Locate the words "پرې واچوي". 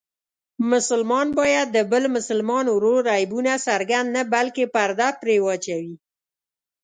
5.21-5.95